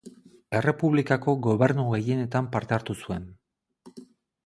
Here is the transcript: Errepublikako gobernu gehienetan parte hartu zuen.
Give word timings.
Errepublikako 0.59 1.35
gobernu 1.49 1.87
gehienetan 1.91 2.51
parte 2.57 2.77
hartu 2.79 2.97
zuen. 3.05 3.33